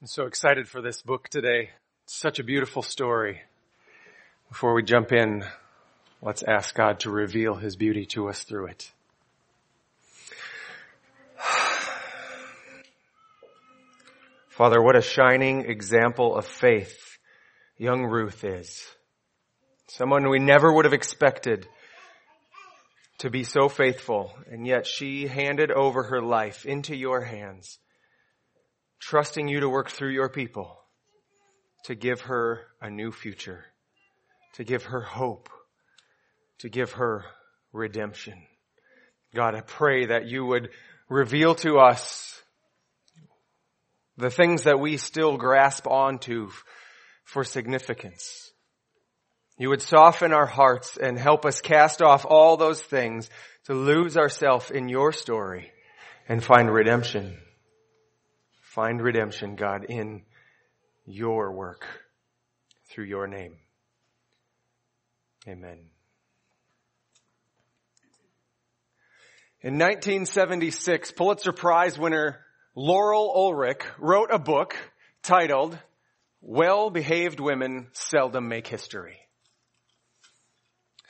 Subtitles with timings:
[0.00, 1.70] I'm so excited for this book today.
[2.04, 3.40] It's such a beautiful story.
[4.48, 5.44] Before we jump in,
[6.22, 8.92] let's ask God to reveal His beauty to us through it.
[14.50, 17.18] Father, what a shining example of faith
[17.76, 18.86] young Ruth is.
[19.88, 21.66] Someone we never would have expected
[23.18, 27.80] to be so faithful, and yet she handed over her life into your hands
[29.00, 30.78] trusting you to work through your people
[31.84, 33.64] to give her a new future,
[34.54, 35.48] to give her hope,
[36.58, 37.24] to give her
[37.72, 38.34] redemption.
[39.34, 40.70] God, I pray that you would
[41.08, 42.42] reveal to us
[44.16, 46.50] the things that we still grasp onto
[47.24, 48.50] for significance.
[49.58, 53.30] You would soften our hearts and help us cast off all those things
[53.64, 55.70] to lose ourselves in your story
[56.28, 57.36] and find redemption
[58.78, 60.22] Find redemption, God, in
[61.04, 61.84] your work
[62.88, 63.56] through your name.
[65.48, 65.80] Amen.
[69.62, 72.38] In 1976, Pulitzer Prize winner
[72.76, 74.76] Laurel Ulrich wrote a book
[75.24, 75.76] titled
[76.40, 79.18] Well-Behaved Women Seldom Make History.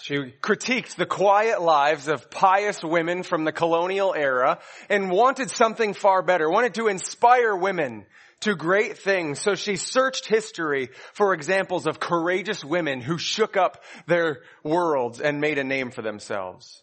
[0.01, 5.93] She critiqued the quiet lives of pious women from the colonial era and wanted something
[5.93, 8.07] far better, wanted to inspire women
[8.41, 9.41] to great things.
[9.41, 15.41] So she searched history for examples of courageous women who shook up their worlds and
[15.41, 16.83] made a name for themselves.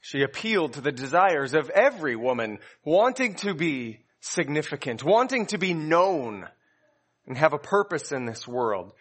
[0.00, 5.74] She appealed to the desires of every woman wanting to be significant, wanting to be
[5.74, 6.46] known
[7.26, 8.92] and have a purpose in this world.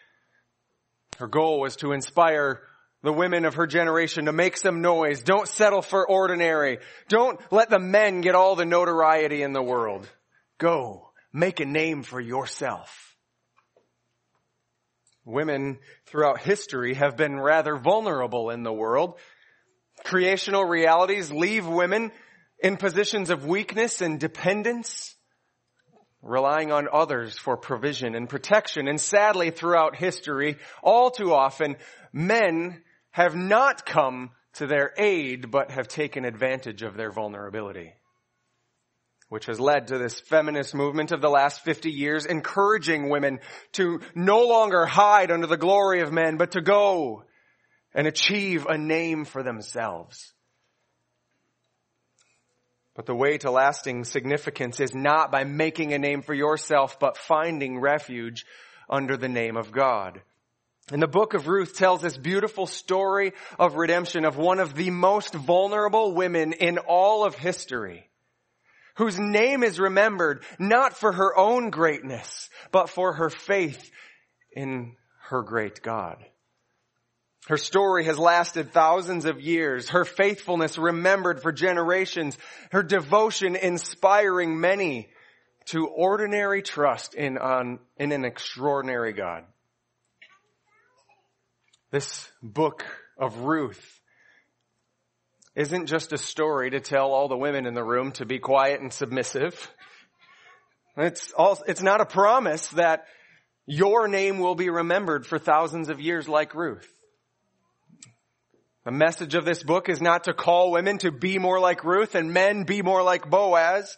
[1.18, 2.62] Her goal was to inspire
[3.02, 5.22] the women of her generation to make some noise.
[5.22, 6.80] Don't settle for ordinary.
[7.08, 10.08] Don't let the men get all the notoriety in the world.
[10.58, 11.12] Go.
[11.32, 13.16] Make a name for yourself.
[15.24, 15.78] Women
[16.08, 19.20] throughout history have been rather vulnerable in the world.
[20.04, 22.12] Creational realities leave women
[22.62, 25.16] in positions of weakness and dependence,
[26.22, 28.88] relying on others for provision and protection.
[28.88, 31.78] And sadly, throughout history, all too often,
[32.12, 32.82] men
[33.12, 37.94] have not come to their aid, but have taken advantage of their vulnerability.
[39.30, 43.40] Which has led to this feminist movement of the last 50 years, encouraging women
[43.74, 47.24] to no longer hide under the glory of men, but to go
[47.94, 50.34] and achieve a name for themselves.
[52.96, 57.18] But the way to lasting significance is not by making a name for yourself, but
[57.18, 58.46] finding refuge
[58.90, 60.22] under the name of God.
[60.92, 64.90] And the book of Ruth tells this beautiful story of redemption of one of the
[64.90, 68.10] most vulnerable women in all of history,
[68.96, 73.92] whose name is remembered not for her own greatness, but for her faith
[74.52, 74.96] in
[75.30, 76.18] her great God.
[77.48, 82.38] Her story has lasted thousands of years, her faithfulness remembered for generations,
[82.72, 85.10] her devotion inspiring many
[85.66, 89.46] to ordinary trust in, on, in an extraordinary God.
[91.92, 92.86] This book
[93.18, 94.00] of Ruth
[95.56, 98.80] isn't just a story to tell all the women in the room to be quiet
[98.80, 99.72] and submissive.
[100.96, 103.06] It's all, it's not a promise that
[103.66, 106.88] your name will be remembered for thousands of years like Ruth.
[108.86, 112.14] The message of this book is not to call women to be more like Ruth
[112.14, 113.98] and men be more like Boaz.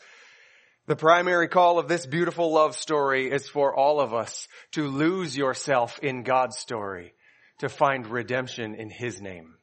[0.88, 5.36] The primary call of this beautiful love story is for all of us to lose
[5.36, 7.14] yourself in God's story
[7.62, 9.54] to find redemption in His name.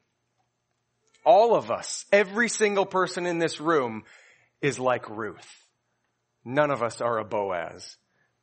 [1.25, 4.03] All of us, every single person in this room
[4.61, 5.47] is like Ruth.
[6.45, 7.97] None of us are a Boaz.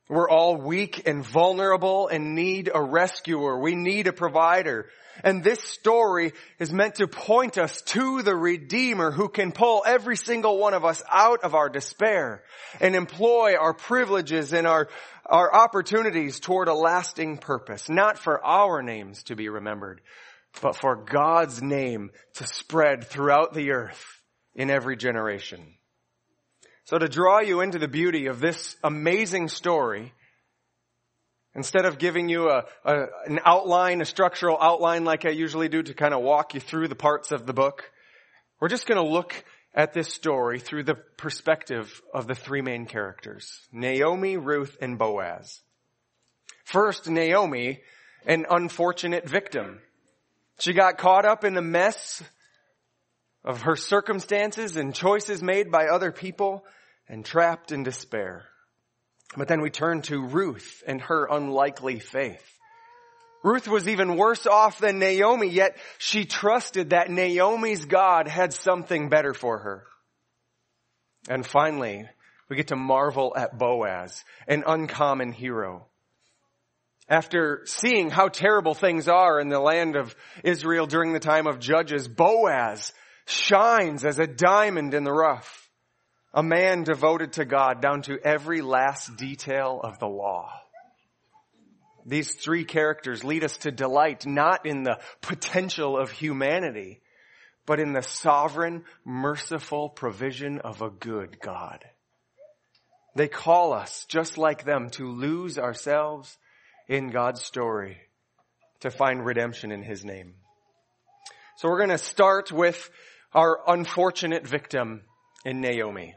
[0.08, 3.58] We're all weak and vulnerable and need a rescuer.
[3.58, 4.86] We need a provider.
[5.24, 10.16] And this story is meant to point us to the Redeemer who can pull every
[10.16, 12.44] single one of us out of our despair
[12.80, 14.88] and employ our privileges and our,
[15.24, 20.02] our opportunities toward a lasting purpose, not for our names to be remembered,
[20.60, 24.04] but for God's name to spread throughout the earth
[24.54, 25.74] in every generation.
[26.86, 30.12] So to draw you into the beauty of this amazing story,
[31.52, 35.82] instead of giving you a, a, an outline, a structural outline like I usually do
[35.82, 37.90] to kind of walk you through the parts of the book,
[38.60, 39.44] we're just going to look
[39.74, 45.60] at this story through the perspective of the three main characters, Naomi, Ruth, and Boaz.
[46.64, 47.80] First, Naomi,
[48.26, 49.80] an unfortunate victim.
[50.60, 52.22] She got caught up in the mess
[53.44, 56.64] of her circumstances and choices made by other people
[57.08, 58.44] and trapped in despair.
[59.36, 62.42] But then we turn to Ruth and her unlikely faith.
[63.42, 69.08] Ruth was even worse off than Naomi, yet she trusted that Naomi's God had something
[69.08, 69.84] better for her.
[71.28, 72.08] And finally,
[72.48, 75.86] we get to marvel at Boaz, an uncommon hero.
[77.08, 81.60] After seeing how terrible things are in the land of Israel during the time of
[81.60, 82.92] Judges, Boaz
[83.26, 85.65] shines as a diamond in the rough.
[86.36, 90.52] A man devoted to God down to every last detail of the law.
[92.04, 97.00] These three characters lead us to delight not in the potential of humanity,
[97.64, 101.82] but in the sovereign, merciful provision of a good God.
[103.14, 106.36] They call us, just like them, to lose ourselves
[106.86, 107.96] in God's story
[108.80, 110.34] to find redemption in His name.
[111.56, 112.90] So we're going to start with
[113.32, 115.00] our unfortunate victim
[115.46, 116.14] in Naomi.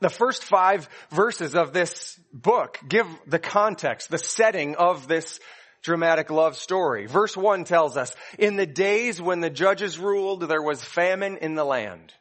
[0.00, 5.40] The first five verses of this book give the context, the setting of this
[5.82, 7.06] dramatic love story.
[7.06, 11.54] Verse one tells us, in the days when the judges ruled, there was famine in
[11.54, 12.12] the land.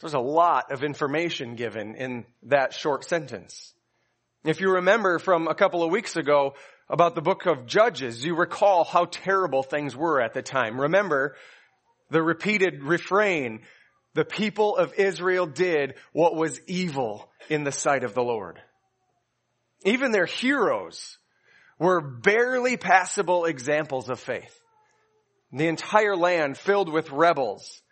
[0.00, 3.74] There's a lot of information given in that short sentence.
[4.44, 6.54] If you remember from a couple of weeks ago
[6.88, 10.80] about the book of Judges, you recall how terrible things were at the time.
[10.80, 11.36] Remember
[12.08, 13.60] the repeated refrain,
[14.14, 18.60] the people of Israel did what was evil in the sight of the Lord.
[19.84, 21.18] Even their heroes
[21.78, 24.60] were barely passable examples of faith.
[25.52, 27.82] The entire land filled with rebels.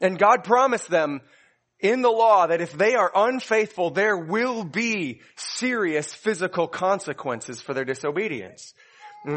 [0.00, 1.20] And God promised them
[1.78, 7.74] in the law that if they are unfaithful, there will be serious physical consequences for
[7.74, 8.72] their disobedience.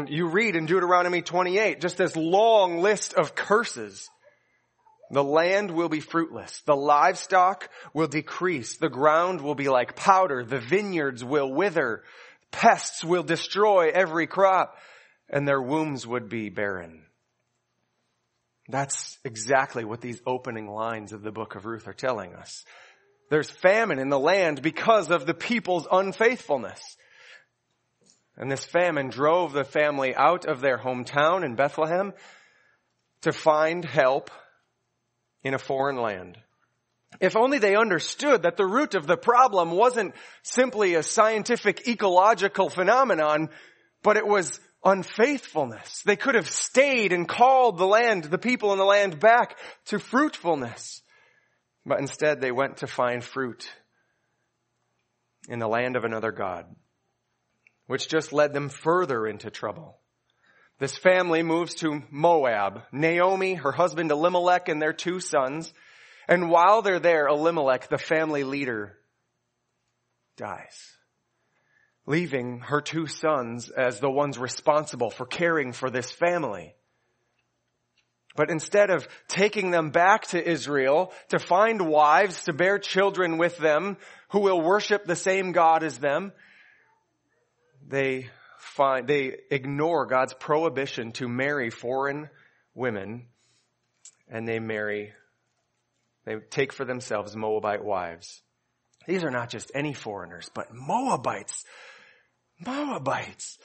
[0.08, 4.08] You read in Deuteronomy 28 just this long list of curses.
[5.10, 6.62] The land will be fruitless.
[6.66, 8.76] The livestock will decrease.
[8.76, 10.44] The ground will be like powder.
[10.44, 12.04] The vineyards will wither.
[12.52, 14.76] Pests will destroy every crop
[15.28, 17.02] and their wombs would be barren.
[18.68, 22.64] That's exactly what these opening lines of the book of Ruth are telling us.
[23.30, 26.80] There's famine in the land because of the people's unfaithfulness.
[28.36, 32.12] And this famine drove the family out of their hometown in Bethlehem
[33.22, 34.30] to find help
[35.42, 36.38] in a foreign land.
[37.20, 42.70] If only they understood that the root of the problem wasn't simply a scientific ecological
[42.70, 43.50] phenomenon,
[44.02, 46.02] but it was unfaithfulness.
[46.06, 49.98] They could have stayed and called the land, the people in the land back to
[49.98, 51.02] fruitfulness.
[51.84, 53.70] But instead they went to find fruit
[55.48, 56.66] in the land of another God,
[57.86, 59.99] which just led them further into trouble.
[60.80, 62.82] This family moves to Moab.
[62.90, 65.72] Naomi, her husband Elimelech, and their two sons.
[66.26, 68.98] And while they're there, Elimelech, the family leader,
[70.36, 70.90] dies
[72.06, 76.74] leaving her two sons as the ones responsible for caring for this family.
[78.34, 83.58] But instead of taking them back to Israel to find wives to bear children with
[83.58, 83.96] them
[84.30, 86.32] who will worship the same God as them,
[87.86, 88.28] they
[88.60, 92.28] find, they ignore God's prohibition to marry foreign
[92.74, 93.26] women
[94.28, 95.12] and they marry,
[96.24, 98.42] they take for themselves Moabite wives.
[99.06, 101.64] These are not just any foreigners, but Moabites
[102.64, 103.58] Moabites.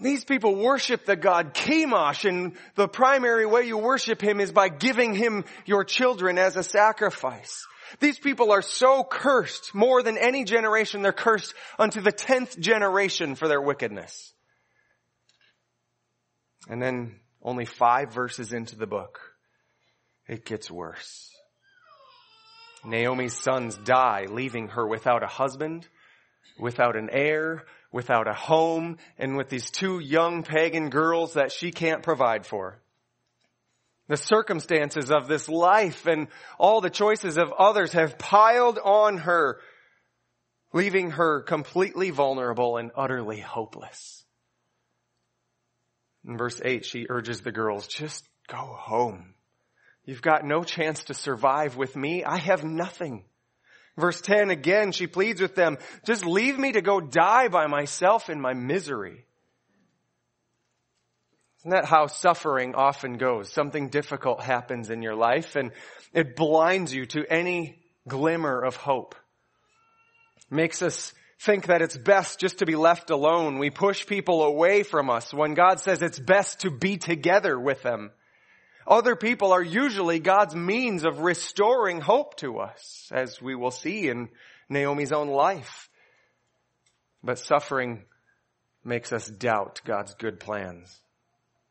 [0.00, 4.68] These people worship the god Chemosh and the primary way you worship him is by
[4.68, 7.66] giving him your children as a sacrifice.
[8.00, 13.34] These people are so cursed, more than any generation, they're cursed unto the tenth generation
[13.34, 14.32] for their wickedness.
[16.68, 19.20] And then only five verses into the book,
[20.26, 21.30] it gets worse.
[22.84, 25.86] Naomi's sons die, leaving her without a husband,
[26.58, 31.70] without an heir, without a home, and with these two young pagan girls that she
[31.70, 32.80] can't provide for.
[34.08, 39.60] The circumstances of this life and all the choices of others have piled on her,
[40.72, 44.24] leaving her completely vulnerable and utterly hopeless.
[46.24, 49.34] In verse 8, she urges the girls, just go home.
[50.04, 52.22] You've got no chance to survive with me.
[52.22, 53.24] I have nothing.
[53.96, 58.30] Verse 10 again, she pleads with them, just leave me to go die by myself
[58.30, 59.25] in my misery.
[61.66, 63.52] Isn't that how suffering often goes?
[63.52, 65.72] Something difficult happens in your life and
[66.12, 69.16] it blinds you to any glimmer of hope.
[70.48, 73.58] Makes us think that it's best just to be left alone.
[73.58, 77.82] We push people away from us when God says it's best to be together with
[77.82, 78.12] them.
[78.86, 84.06] Other people are usually God's means of restoring hope to us, as we will see
[84.08, 84.28] in
[84.68, 85.90] Naomi's own life.
[87.24, 88.04] But suffering
[88.84, 91.00] makes us doubt God's good plans.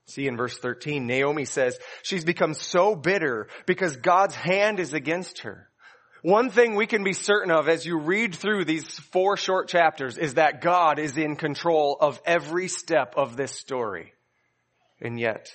[0.08, 5.40] See in verse 13, Naomi says she's become so bitter because God's hand is against
[5.40, 5.68] her.
[6.22, 10.18] One thing we can be certain of as you read through these four short chapters
[10.18, 14.14] is that God is in control of every step of this story.
[15.02, 15.52] And yet,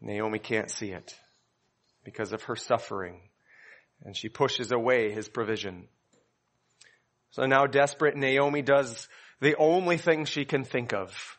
[0.00, 1.14] Naomi can't see it
[2.04, 3.20] because of her suffering
[4.04, 5.88] and she pushes away his provision.
[7.32, 9.08] So now desperate Naomi does
[9.40, 11.38] the only thing she can think of.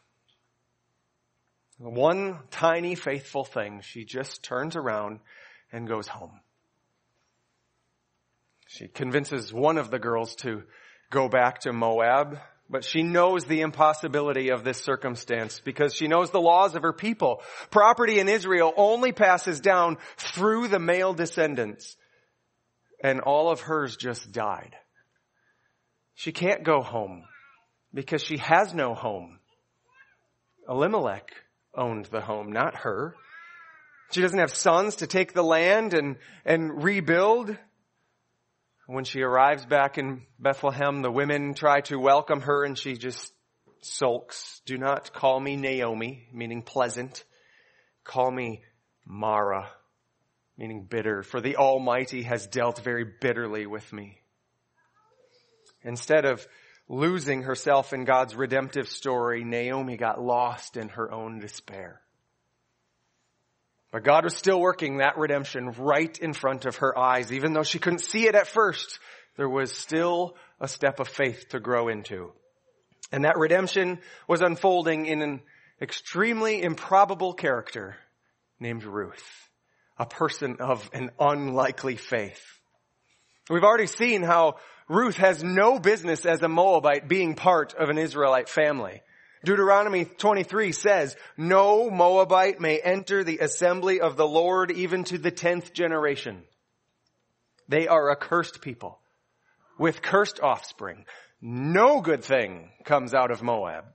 [1.84, 3.82] One tiny faithful thing.
[3.84, 5.20] She just turns around
[5.72, 6.40] and goes home.
[8.68, 10.62] She convinces one of the girls to
[11.10, 12.38] go back to Moab,
[12.70, 16.94] but she knows the impossibility of this circumstance because she knows the laws of her
[16.94, 17.42] people.
[17.72, 21.98] Property in Israel only passes down through the male descendants
[23.04, 24.76] and all of hers just died.
[26.14, 27.24] She can't go home
[27.92, 29.40] because she has no home.
[30.70, 31.32] Elimelech
[31.76, 33.16] owned the home, not her.
[34.12, 37.56] She doesn't have sons to take the land and, and rebuild.
[38.88, 43.34] When she arrives back in Bethlehem, the women try to welcome her and she just
[43.82, 44.62] sulks.
[44.66, 47.24] Do not call me Naomi, meaning pleasant.
[48.04, 48.64] Call me
[49.06, 49.70] Mara,
[50.58, 54.20] meaning bitter, for the Almighty has dealt very bitterly with me.
[55.84, 56.46] Instead of
[56.92, 62.02] losing herself in God's redemptive story, Naomi got lost in her own despair.
[63.92, 67.32] But God was still working that redemption right in front of her eyes.
[67.32, 69.00] Even though she couldn't see it at first,
[69.38, 72.34] there was still a step of faith to grow into.
[73.10, 75.42] And that redemption was unfolding in an
[75.82, 77.96] extremely improbable character
[78.60, 79.50] named Ruth
[79.98, 82.44] a person of an unlikely faith.
[83.50, 84.56] We've already seen how
[84.92, 89.02] Ruth has no business as a Moabite being part of an Israelite family.
[89.46, 95.32] Deuteronomy 23 says, no Moabite may enter the assembly of the Lord even to the
[95.32, 96.44] tenth generation.
[97.70, 99.00] They are a cursed people
[99.80, 101.06] with cursed offspring.
[101.42, 103.86] No good thing comes out of Moab.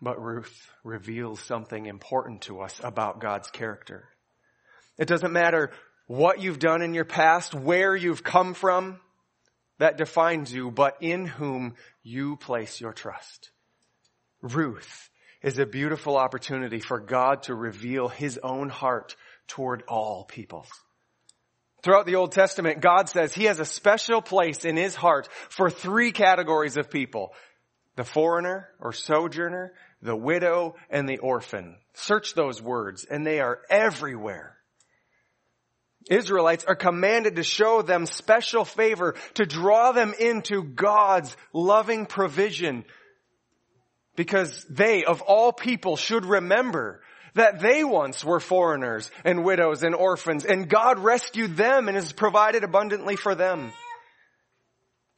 [0.00, 4.04] But Ruth reveals something important to us about God's character.
[4.96, 5.72] It doesn't matter
[6.12, 9.00] what you've done in your past, where you've come from,
[9.78, 13.50] that defines you, but in whom you place your trust.
[14.42, 15.08] Ruth
[15.40, 19.16] is a beautiful opportunity for God to reveal his own heart
[19.46, 20.68] toward all peoples.
[21.82, 25.70] Throughout the Old Testament, God says he has a special place in his heart for
[25.70, 27.32] three categories of people.
[27.96, 31.78] The foreigner or sojourner, the widow, and the orphan.
[31.94, 34.58] Search those words, and they are everywhere.
[36.10, 42.84] Israelites are commanded to show them special favor, to draw them into God's loving provision,
[44.16, 47.00] because they, of all people, should remember
[47.34, 52.12] that they once were foreigners and widows and orphans, and God rescued them and has
[52.12, 53.72] provided abundantly for them.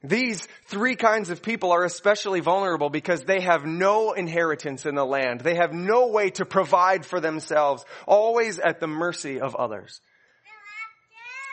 [0.04, 5.04] These three kinds of people are especially vulnerable because they have no inheritance in the
[5.04, 5.40] land.
[5.40, 10.00] They have no way to provide for themselves, always at the mercy of others.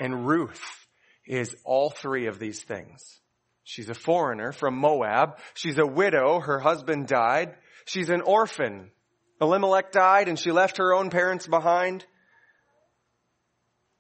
[0.01, 0.88] And Ruth
[1.27, 3.20] is all three of these things.
[3.63, 5.38] She's a foreigner from Moab.
[5.53, 6.39] She's a widow.
[6.39, 7.55] Her husband died.
[7.86, 8.89] She's an orphan.
[9.39, 12.03] Elimelech died and she left her own parents behind.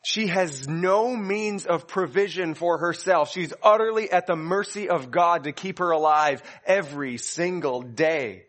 [0.03, 3.31] She has no means of provision for herself.
[3.31, 8.45] She's utterly at the mercy of God to keep her alive every single day.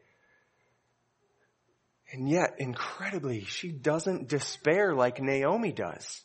[2.11, 6.25] And yet, incredibly, she doesn't despair like Naomi does.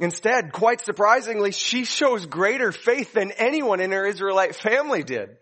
[0.00, 5.36] Instead, quite surprisingly, she shows greater faith than anyone in her Israelite family did.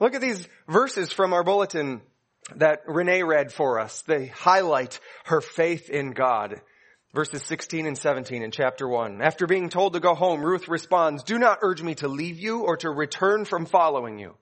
[0.00, 2.00] Look at these verses from our bulletin
[2.54, 4.02] that Renee read for us.
[4.02, 6.60] They highlight her faith in God
[7.16, 9.22] verses 16 and 17 in chapter 1.
[9.22, 12.60] After being told to go home, Ruth responds, Do not urge me to leave you
[12.60, 14.34] or to return from following you.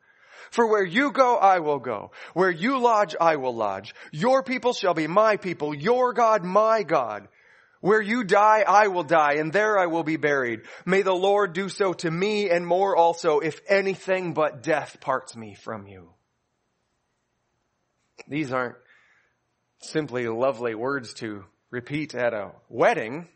[0.50, 2.10] For where you go, I will go.
[2.34, 3.94] Where you lodge, I will lodge.
[4.10, 7.28] Your people shall be my people, your God, my God.
[7.84, 10.62] Where you die, I will die, and there I will be buried.
[10.86, 15.36] May the Lord do so to me and more also, if anything but death parts
[15.36, 16.08] me from you.
[18.26, 18.76] These aren't
[19.82, 23.28] simply lovely words to repeat at a wedding.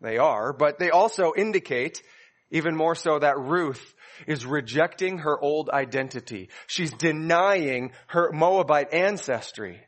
[0.00, 2.02] They are, but they also indicate
[2.50, 3.94] even more so that Ruth
[4.26, 6.48] is rejecting her old identity.
[6.68, 9.82] She's denying her Moabite ancestry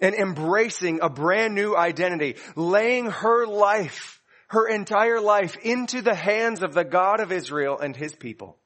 [0.00, 4.16] and embracing a brand new identity, laying her life
[4.48, 8.56] her entire life into the hands of the God of Israel and his people.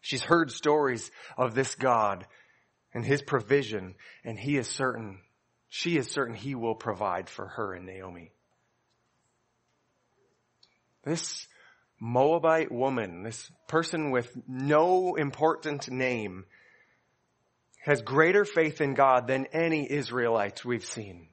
[0.00, 2.26] She's heard stories of this God
[2.92, 5.18] and his provision, and he is certain,
[5.68, 8.32] she is certain he will provide for her and Naomi.
[11.04, 11.46] This
[11.98, 16.44] Moabite woman, this person with no important name,
[17.86, 21.28] has greater faith in God than any Israelite we've seen.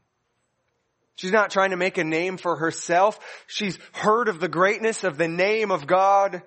[1.15, 3.19] She's not trying to make a name for herself.
[3.48, 6.43] She's heard of the greatness of the name of God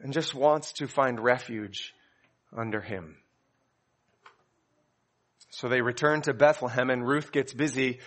[0.00, 1.92] and just wants to find refuge
[2.56, 3.16] under Him.
[5.50, 8.00] So they return to Bethlehem and Ruth gets busy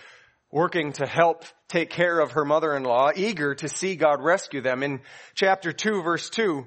[0.50, 4.82] working to help take care of her mother-in-law, eager to see God rescue them.
[4.82, 5.00] In
[5.34, 6.66] chapter 2 verse 2,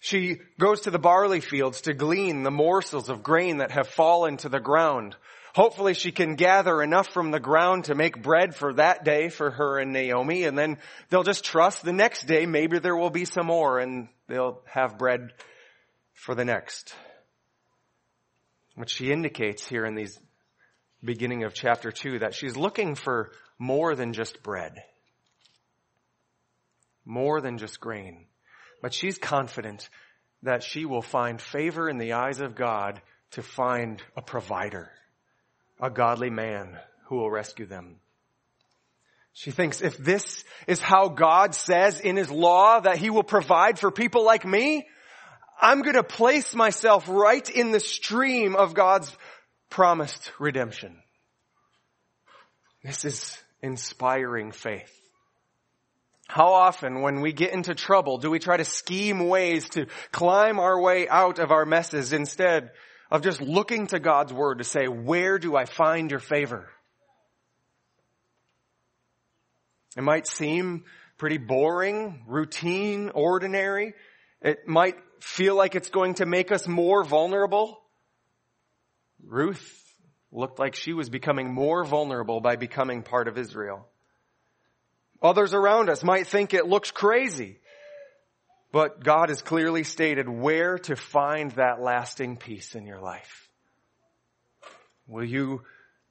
[0.00, 4.36] she goes to the barley fields to glean the morsels of grain that have fallen
[4.38, 5.16] to the ground.
[5.54, 9.50] Hopefully she can gather enough from the ground to make bread for that day for
[9.50, 10.78] her and Naomi, and then
[11.08, 14.98] they'll just trust the next day maybe there will be some more and they'll have
[14.98, 15.32] bread
[16.12, 16.94] for the next.
[18.76, 20.16] What she indicates here in these
[21.02, 24.82] beginning of chapter 2 that she's looking for more than just bread.
[27.04, 28.26] More than just grain.
[28.80, 29.88] But she's confident
[30.42, 33.00] that she will find favor in the eyes of God
[33.32, 34.90] to find a provider,
[35.80, 37.96] a godly man who will rescue them.
[39.32, 43.78] She thinks if this is how God says in His law that He will provide
[43.78, 44.86] for people like me,
[45.60, 49.14] I'm gonna place myself right in the stream of God's
[49.70, 50.96] promised redemption.
[52.82, 54.94] This is inspiring faith.
[56.28, 60.60] How often when we get into trouble do we try to scheme ways to climb
[60.60, 62.70] our way out of our messes instead
[63.10, 66.68] of just looking to God's word to say, where do I find your favor?
[69.96, 70.84] It might seem
[71.16, 73.94] pretty boring, routine, ordinary.
[74.42, 77.80] It might feel like it's going to make us more vulnerable.
[79.24, 79.82] Ruth
[80.30, 83.88] looked like she was becoming more vulnerable by becoming part of Israel.
[85.22, 87.58] Others around us might think it looks crazy,
[88.70, 93.48] but God has clearly stated where to find that lasting peace in your life.
[95.06, 95.62] Will you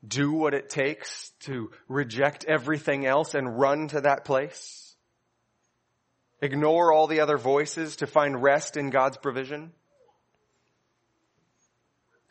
[0.06, 4.96] do what it takes to reject everything else and run to that place?
[6.42, 9.72] Ignore all the other voices to find rest in God's provision?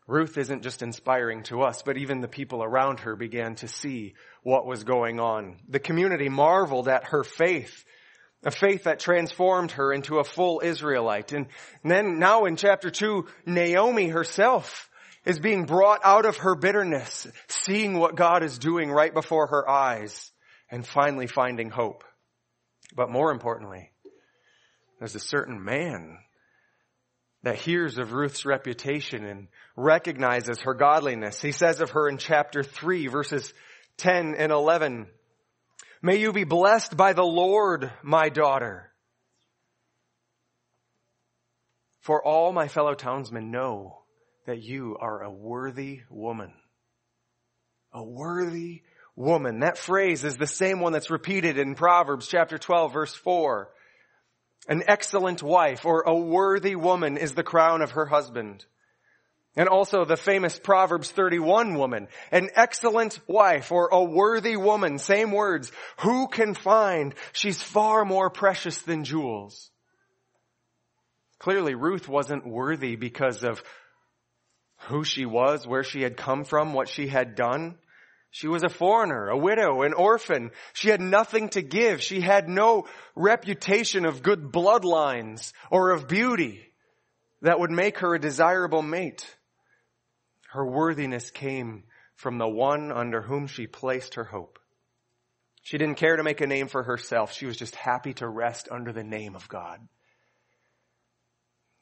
[0.07, 4.15] Ruth isn't just inspiring to us, but even the people around her began to see
[4.43, 5.57] what was going on.
[5.69, 7.85] The community marveled at her faith,
[8.45, 11.33] a faith that transformed her into a full Israelite.
[11.33, 11.49] And
[11.83, 14.89] then now in chapter two, Naomi herself
[15.25, 19.69] is being brought out of her bitterness, seeing what God is doing right before her
[19.69, 20.31] eyes,
[20.71, 22.05] and finally finding hope.
[22.95, 23.91] But more importantly,
[25.01, 26.19] there's a certain man
[27.47, 31.41] that hears of Ruth's reputation and recognizes her godliness.
[31.41, 33.55] He says of her in chapter 3 verses
[33.99, 35.07] 10 and 11,
[36.03, 38.91] May you be blessed by the Lord, my daughter.
[42.01, 44.03] For all my fellow townsmen know
[44.47, 46.53] that you are a worthy woman.
[47.93, 48.83] A worthy
[49.15, 49.61] woman.
[49.61, 53.71] That phrase is the same one that's repeated in Proverbs chapter 12 verse 4.
[54.69, 58.65] An excellent wife or a worthy woman is the crown of her husband.
[59.55, 65.33] And also the famous Proverbs 31 woman, an excellent wife or a worthy woman, same
[65.33, 65.73] words.
[66.01, 67.15] Who can find?
[67.33, 69.71] She's far more precious than jewels.
[71.39, 73.63] Clearly Ruth wasn't worthy because of
[74.89, 77.77] who she was, where she had come from, what she had done.
[78.37, 80.51] She was a foreigner, a widow, an orphan.
[80.75, 82.03] She had nothing to give.
[82.03, 86.61] She had no reputation of good bloodlines or of beauty
[87.41, 89.25] that would make her a desirable mate.
[90.51, 94.59] Her worthiness came from the one under whom she placed her hope.
[95.63, 97.33] She didn't care to make a name for herself.
[97.33, 99.81] She was just happy to rest under the name of God.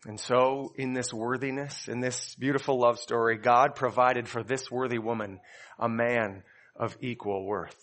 [0.06, 4.98] And so in this worthiness, in this beautiful love story, God provided for this worthy
[4.98, 5.40] woman
[5.78, 6.42] a man
[6.76, 7.76] of equal worth.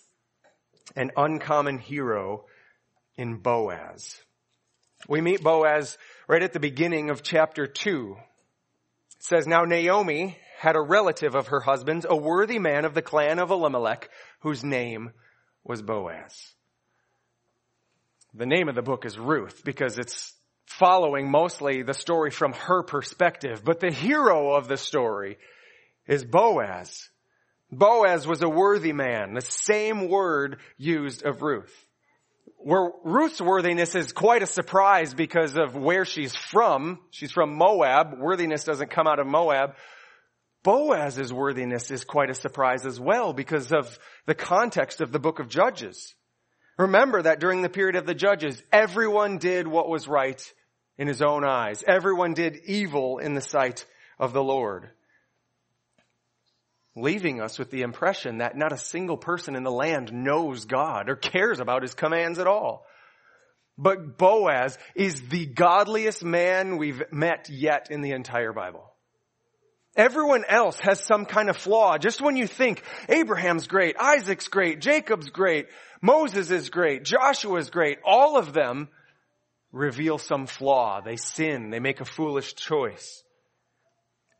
[0.94, 2.44] An uncommon hero
[3.16, 4.20] in Boaz.
[5.08, 8.16] We meet Boaz right at the beginning of chapter 2.
[9.16, 13.02] It says, Now Naomi had a relative of her husband's, a worthy man of the
[13.02, 14.08] clan of Elimelech,
[14.40, 15.10] whose name
[15.64, 16.52] was Boaz.
[18.32, 20.34] The name of the book is Ruth because it's
[20.78, 25.38] following mostly the story from her perspective, but the hero of the story
[26.06, 27.08] is Boaz.
[27.70, 31.72] Boaz was a worthy man, the same word used of Ruth.
[32.64, 37.00] where Ruth's worthiness is quite a surprise because of where she's from.
[37.10, 38.18] She's from Moab.
[38.18, 39.74] Worthiness doesn't come out of Moab.
[40.62, 45.40] Boaz's worthiness is quite a surprise as well because of the context of the book
[45.40, 46.14] of Judges.
[46.78, 50.40] Remember that during the period of the Judges, everyone did what was right
[50.98, 51.82] in his own eyes.
[51.86, 53.84] Everyone did evil in the sight
[54.18, 54.90] of the Lord.
[56.94, 61.08] Leaving us with the impression that not a single person in the land knows God
[61.08, 62.84] or cares about his commands at all.
[63.78, 68.92] But Boaz is the godliest man we've met yet in the entire Bible.
[69.96, 71.98] Everyone else has some kind of flaw.
[71.98, 75.66] Just when you think Abraham's great, Isaac's great, Jacob's great,
[76.00, 78.88] Moses is great, Joshua's great, all of them
[79.72, 81.00] reveal some flaw.
[81.00, 81.70] They sin.
[81.70, 83.24] They make a foolish choice.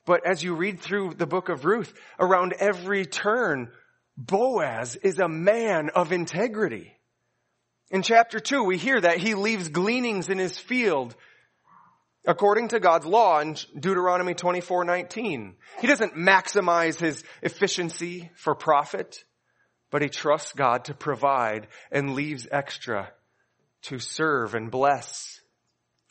[0.04, 3.70] But as you read through the book of Ruth, around every turn,
[4.16, 6.92] Boaz is a man of integrity.
[7.90, 11.14] In chapter 2, we hear that he leaves gleanings in his field
[12.24, 15.56] according to God's law in Deuteronomy 24:19.
[15.80, 19.24] He doesn't maximize his efficiency for profit,
[19.90, 23.12] but he trusts God to provide and leaves extra
[23.82, 25.40] to serve and bless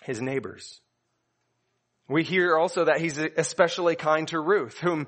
[0.04, 0.80] his neighbors.
[2.08, 5.08] We hear also that he's especially kind to Ruth, whom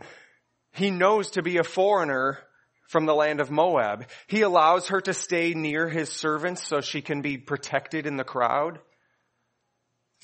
[0.72, 2.40] he knows to be a foreigner
[2.88, 4.06] from the land of Moab.
[4.28, 8.24] He allows her to stay near his servants so she can be protected in the
[8.24, 8.80] crowd.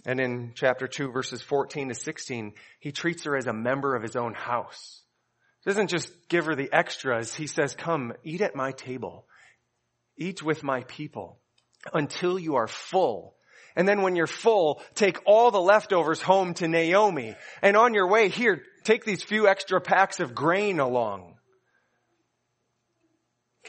[0.05, 4.03] And in chapter 2 verses 14 to 16, he treats her as a member of
[4.03, 5.01] his own house.
[5.65, 7.35] Doesn't just give her the extras.
[7.35, 9.25] He says, come, eat at my table.
[10.17, 11.39] Eat with my people
[11.93, 13.35] until you are full.
[13.75, 17.35] And then when you're full, take all the leftovers home to Naomi.
[17.61, 21.35] And on your way here, take these few extra packs of grain along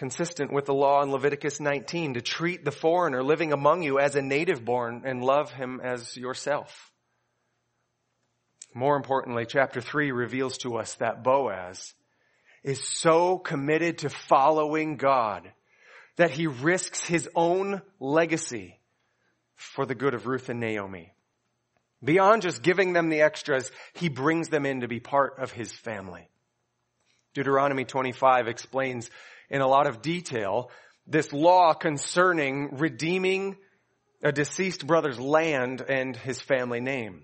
[0.01, 4.17] consistent with the law in Leviticus 19 to treat the foreigner living among you as
[4.17, 6.91] a native born and love him as yourself.
[8.75, 11.93] More importantly, chapter 3 reveals to us that Boaz
[12.65, 15.53] is so committed to following God
[16.21, 18.79] that he risks his own legacy
[19.57, 21.15] for the good of Ruth and Naomi.
[22.05, 25.73] Beyond just giving them the extras, he brings them in to be part of his
[25.73, 26.29] family.
[27.33, 29.09] Deuteronomy 25 explains
[29.49, 30.71] in a lot of detail
[31.07, 33.57] this law concerning redeeming
[34.23, 37.23] a deceased brother's land and his family name.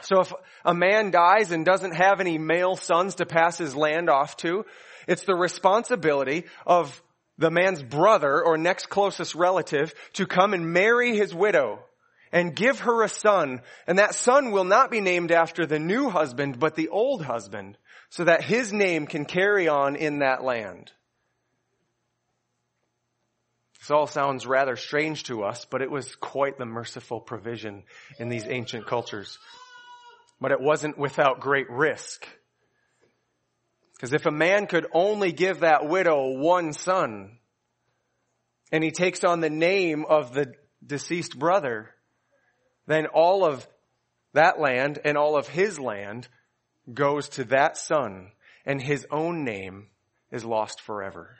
[0.00, 0.32] So if
[0.64, 4.64] a man dies and doesn't have any male sons to pass his land off to,
[5.06, 7.02] it's the responsibility of
[7.38, 11.80] the man's brother or next closest relative to come and marry his widow
[12.32, 13.60] and give her a son.
[13.86, 17.76] And that son will not be named after the new husband, but the old husband
[18.10, 20.92] so that his name can carry on in that land.
[23.80, 27.82] This all sounds rather strange to us, but it was quite the merciful provision
[28.18, 29.38] in these ancient cultures.
[30.40, 32.26] But it wasn't without great risk.
[34.02, 37.38] Because if a man could only give that widow one son,
[38.72, 41.88] and he takes on the name of the deceased brother,
[42.88, 43.64] then all of
[44.32, 46.26] that land and all of his land
[46.92, 48.32] goes to that son,
[48.66, 49.86] and his own name
[50.32, 51.36] is lost forever.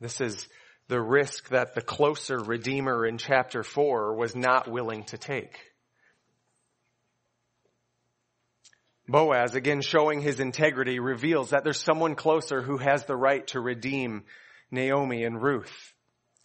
[0.00, 0.46] This is
[0.88, 5.58] the risk that the closer Redeemer in chapter 4 was not willing to take.
[9.06, 13.60] Boaz, again showing his integrity, reveals that there's someone closer who has the right to
[13.60, 14.24] redeem
[14.70, 15.92] Naomi and Ruth.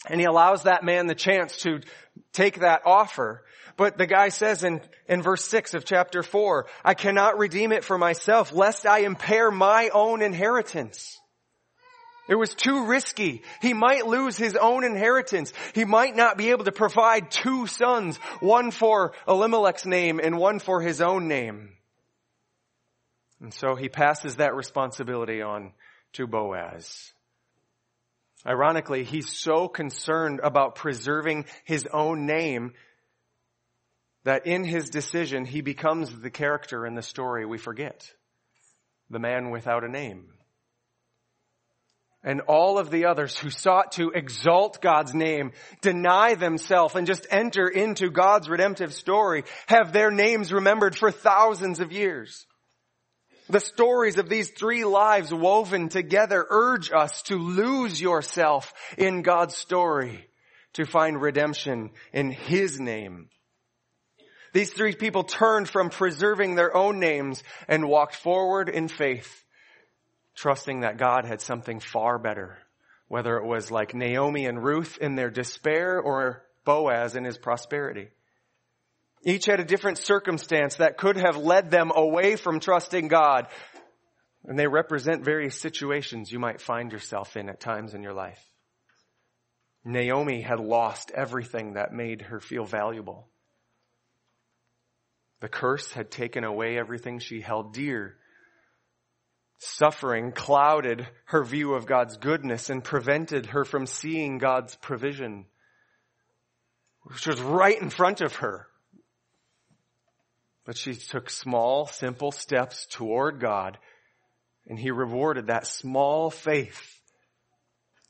[0.08, 1.82] And he allows that man the chance to
[2.32, 3.44] take that offer.
[3.76, 7.84] But the guy says in, in verse 6 of chapter 4, I cannot redeem it
[7.84, 11.18] for myself, lest I impair my own inheritance.
[12.30, 13.42] It was too risky.
[13.62, 15.52] He might lose his own inheritance.
[15.74, 20.60] He might not be able to provide two sons, one for Elimelech's name and one
[20.60, 21.72] for his own name.
[23.42, 25.74] And so he passes that responsibility on
[26.14, 27.14] to Boaz.
[28.46, 32.74] Ironically, he's so concerned about preserving his own name
[34.24, 38.10] that in his decision, he becomes the character in the story we forget.
[39.10, 40.30] The man without a name
[42.24, 47.26] and all of the others who sought to exalt God's name, deny themselves and just
[47.32, 52.46] enter into God's redemptive story, have their names remembered for thousands of years.
[53.50, 59.56] The stories of these three lives woven together urge us to lose yourself in God's
[59.56, 60.28] story
[60.74, 63.30] to find redemption in His name.
[64.54, 69.44] These three people turned from preserving their own names and walked forward in faith
[70.40, 72.58] trusting that God had something far better,
[73.10, 78.08] whether it was like Naomi and Ruth in their despair or Boaz in his prosperity.
[79.24, 83.48] Each had a different circumstance that could have led them away from trusting God.
[84.46, 88.44] And they represent various situations you might find yourself in at times in your life.
[89.84, 93.28] Naomi had lost everything that made her feel valuable.
[95.42, 98.18] The curse had taken away everything she held dear.
[99.58, 105.46] Suffering clouded her view of God's goodness and prevented her from seeing God's provision,
[107.04, 108.69] which was right in front of her.
[110.70, 113.80] But she took small, simple steps toward God,
[114.68, 117.02] and He rewarded that small faith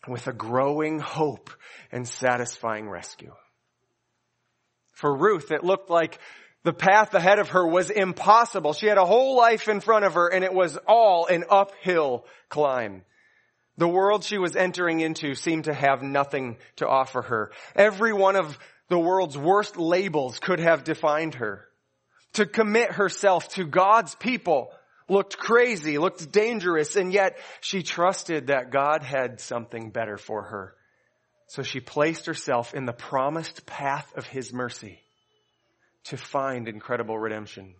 [0.09, 1.51] with a growing hope
[1.89, 3.31] and satisfying rescue.
[4.91, 6.19] For Ruth, it looked like
[6.63, 8.73] the path ahead of her was impossible.
[8.73, 12.25] She had a whole life in front of her and it was all an uphill
[12.49, 13.03] climb.
[13.77, 17.51] The world she was entering into seemed to have nothing to offer her.
[17.73, 21.68] Every one of the world's worst labels could have defined her.
[22.33, 24.71] To commit herself to God's people
[25.07, 30.75] looked crazy, looked dangerous, and yet she trusted that God had something better for her.
[31.47, 34.99] So she placed herself in the promised path of His mercy
[36.05, 37.75] to find incredible redemption.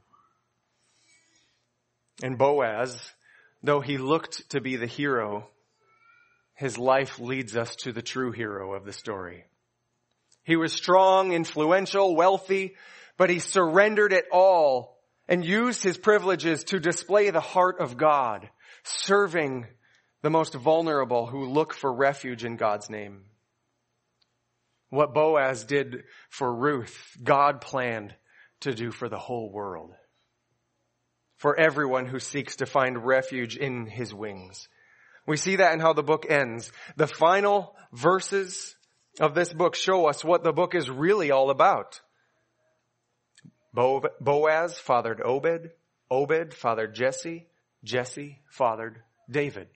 [2.21, 2.99] And Boaz,
[3.63, 5.47] though he looked to be the hero,
[6.53, 9.45] his life leads us to the true hero of the story.
[10.43, 12.75] He was strong, influential, wealthy,
[13.19, 18.49] but he surrendered it all and used his privileges to display the heart of God,
[18.84, 19.67] serving
[20.21, 23.25] the most vulnerable who look for refuge in God's name.
[24.89, 28.15] What Boaz did for Ruth, God planned
[28.62, 29.91] to do for the whole world.
[31.36, 34.69] For everyone who seeks to find refuge in his wings.
[35.27, 36.71] We see that in how the book ends.
[36.95, 38.75] The final verses
[39.19, 41.99] of this book show us what the book is really all about.
[43.73, 45.71] Boaz fathered Obed.
[46.10, 47.47] Obed fathered Jesse.
[47.84, 49.67] Jesse fathered David.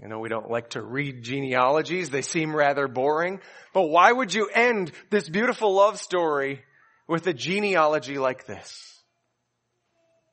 [0.00, 2.10] You know, we don't like to read genealogies.
[2.10, 3.40] They seem rather boring.
[3.74, 6.62] But why would you end this beautiful love story
[7.08, 8.84] with a genealogy like this?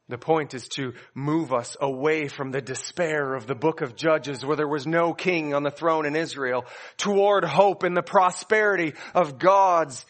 [0.07, 4.45] The point is to move us away from the despair of the book of Judges
[4.45, 6.65] where there was no king on the throne in Israel
[6.97, 10.05] toward hope in the prosperity of God's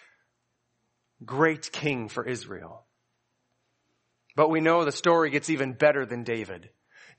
[1.24, 2.86] great king for Israel.
[4.36, 6.70] But we know the story gets even better than David.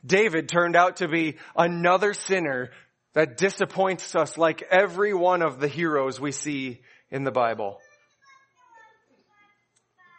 [0.05, 2.71] David turned out to be another sinner
[3.15, 7.79] that disappoints us like every one of the heroes we see in the Bible.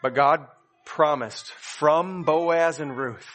[0.01, 0.47] But God
[0.85, 3.29] promised from Boaz and Ruth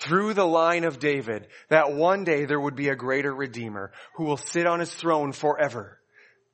[0.00, 4.24] through the line of David that one day there would be a greater redeemer who
[4.24, 5.98] will sit on his throne forever.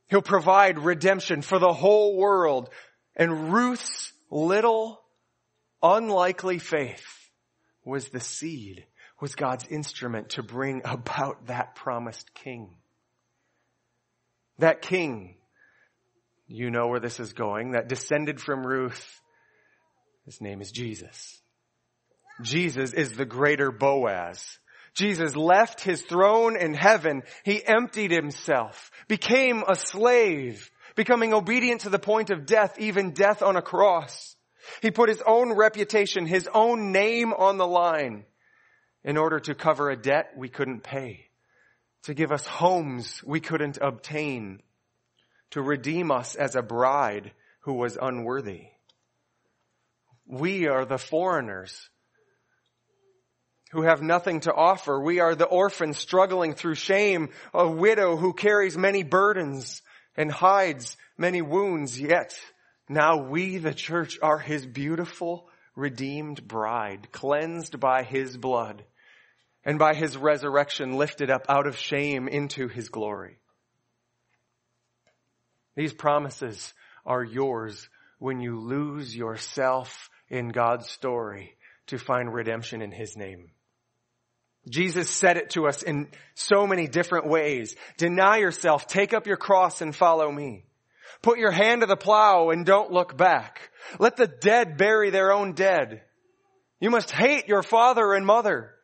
[0.08, 2.70] He'll provide redemption for the whole world
[3.16, 5.00] and Ruth's little
[5.82, 7.06] unlikely faith
[7.84, 8.84] was the seed,
[9.20, 12.70] was God's instrument to bring about that promised king.
[14.58, 15.36] That king,
[16.46, 19.20] you know where this is going, that descended from Ruth,
[20.24, 21.40] his name is Jesus.
[22.42, 24.58] Jesus is the greater Boaz.
[24.94, 27.22] Jesus left his throne in heaven.
[27.44, 33.42] He emptied himself, became a slave, becoming obedient to the point of death, even death
[33.42, 34.36] on a cross.
[34.80, 38.24] He put his own reputation, his own name on the line
[39.02, 41.26] in order to cover a debt we couldn't pay,
[42.04, 44.62] to give us homes we couldn't obtain,
[45.50, 48.68] to redeem us as a bride who was unworthy.
[50.26, 51.90] We are the foreigners
[53.72, 55.00] who have nothing to offer.
[55.00, 59.82] We are the orphans struggling through shame, a widow who carries many burdens,
[60.16, 62.34] and hides many wounds, yet
[62.88, 68.84] now we, the church, are his beautiful, redeemed bride, cleansed by his blood
[69.64, 73.38] and by his resurrection lifted up out of shame into his glory.
[75.74, 76.72] These promises
[77.06, 83.50] are yours when you lose yourself in God's story to find redemption in his name.
[84.68, 87.76] Jesus said it to us in so many different ways.
[87.98, 90.64] Deny yourself, take up your cross and follow me.
[91.22, 93.70] Put your hand to the plow and don't look back.
[93.98, 96.02] Let the dead bury their own dead.
[96.80, 98.74] You must hate your father and mother.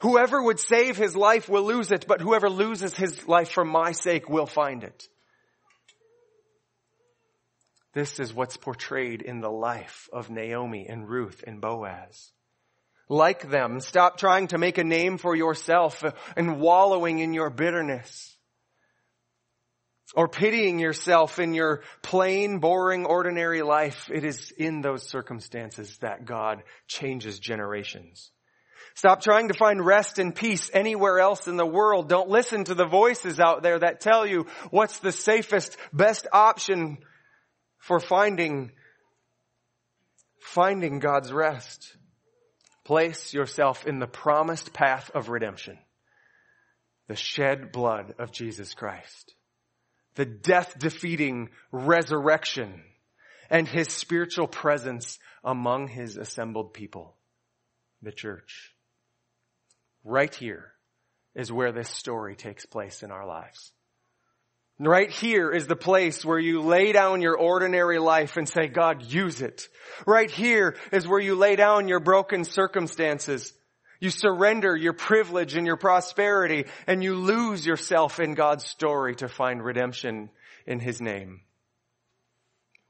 [0.00, 3.92] Whoever would save his life will lose it, but whoever loses his life for my
[3.92, 5.08] sake will find it.
[7.94, 12.30] This is what's portrayed in the life of Naomi and Ruth and Boaz.
[13.08, 13.80] Like them.
[13.80, 16.04] Stop trying to make a name for yourself
[16.36, 18.36] and wallowing in your bitterness.
[20.14, 24.08] Or pitying yourself in your plain, boring, ordinary life.
[24.12, 28.30] It is in those circumstances that God changes generations.
[28.94, 32.08] Stop trying to find rest and peace anywhere else in the world.
[32.08, 36.98] Don't listen to the voices out there that tell you what's the safest, best option
[37.78, 38.70] for finding,
[40.40, 41.94] finding God's rest.
[42.86, 45.76] Place yourself in the promised path of redemption.
[47.08, 49.34] The shed blood of Jesus Christ.
[50.14, 52.84] The death defeating resurrection
[53.50, 57.16] and his spiritual presence among his assembled people,
[58.02, 58.72] the church.
[60.04, 60.70] Right here
[61.34, 63.72] is where this story takes place in our lives.
[64.78, 69.02] Right here is the place where you lay down your ordinary life and say, God,
[69.02, 69.68] use it.
[70.06, 73.54] Right here is where you lay down your broken circumstances.
[74.00, 79.28] You surrender your privilege and your prosperity and you lose yourself in God's story to
[79.28, 80.28] find redemption
[80.66, 81.40] in His name.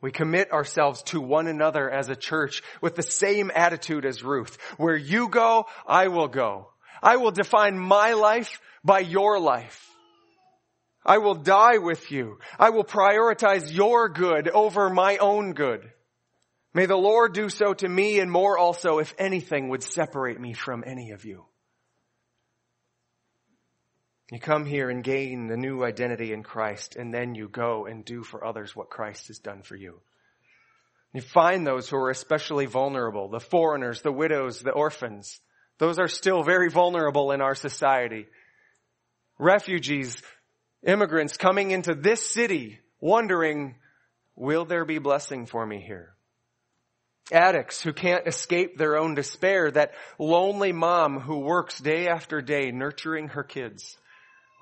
[0.01, 4.59] We commit ourselves to one another as a church with the same attitude as Ruth.
[4.77, 6.71] Where you go, I will go.
[7.01, 9.89] I will define my life by your life.
[11.07, 12.39] I will die with you.
[12.59, 15.89] I will prioritize your good over my own good.
[16.75, 20.53] May the Lord do so to me and more also if anything would separate me
[20.53, 21.47] from any of you.
[24.33, 28.05] You come here and gain a new identity in Christ and then you go and
[28.05, 30.01] do for others what Christ has done for you.
[31.15, 35.41] You find those who are especially vulnerable, the foreigners, the widows, the orphans.
[35.79, 38.27] Those are still very vulnerable in our society.
[39.39, 40.21] Refugees,
[40.87, 43.75] immigrants coming into this city wondering,
[44.37, 46.15] will there be blessing for me here?
[47.33, 52.71] Addicts who can't escape their own despair, that lonely mom who works day after day
[52.71, 53.99] nurturing her kids,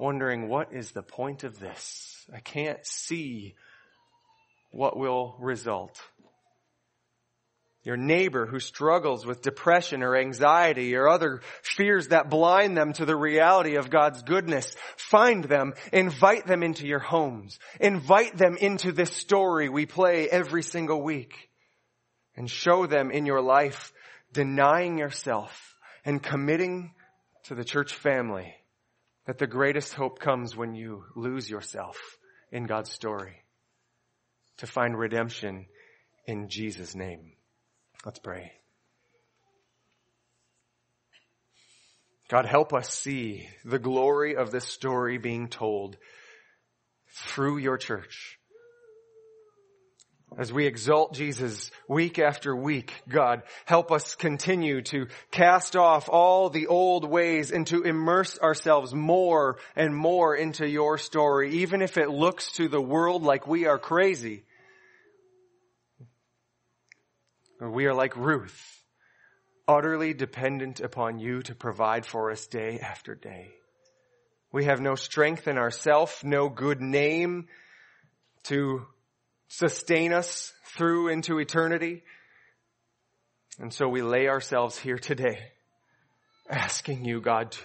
[0.00, 2.26] wondering, what is the point of this?
[2.34, 3.54] I can't see
[4.70, 6.00] what will result
[7.84, 13.04] your neighbor who struggles with depression or anxiety or other fears that blind them to
[13.04, 14.74] the reality of God's goodness.
[14.96, 20.62] Find them, invite them into your homes, invite them into this story we play every
[20.62, 21.50] single week
[22.36, 23.92] and show them in your life
[24.32, 26.92] denying yourself and committing
[27.44, 28.54] to the church family
[29.26, 31.98] that the greatest hope comes when you lose yourself
[32.50, 33.44] in God's story
[34.58, 35.66] to find redemption
[36.26, 37.33] in Jesus' name.
[38.04, 38.52] Let's pray.
[42.28, 45.96] God, help us see the glory of this story being told
[47.14, 48.38] through your church.
[50.36, 56.50] As we exalt Jesus week after week, God, help us continue to cast off all
[56.50, 61.96] the old ways and to immerse ourselves more and more into your story, even if
[61.96, 64.42] it looks to the world like we are crazy.
[67.72, 68.82] We are like Ruth,
[69.66, 73.54] utterly dependent upon you to provide for us day after day.
[74.52, 77.48] We have no strength in ourself, no good name
[78.44, 78.86] to
[79.48, 82.02] sustain us through into eternity.
[83.58, 85.38] And so we lay ourselves here today
[86.48, 87.56] asking you, God,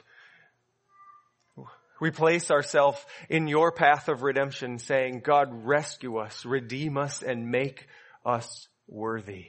[2.00, 7.52] we place ourselves in your path of redemption saying, God, rescue us, redeem us, and
[7.52, 7.88] make
[8.26, 9.48] us worthy.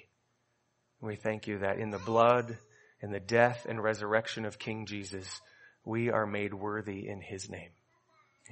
[1.01, 2.59] We thank you that in the blood
[3.01, 5.41] and the death and resurrection of King Jesus,
[5.85, 7.71] we are made worthy in his name.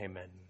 [0.00, 0.47] Amen.